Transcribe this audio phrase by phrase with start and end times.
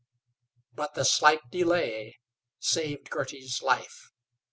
[0.73, 2.17] But the slight delay
[2.57, 4.09] saved Girty's life.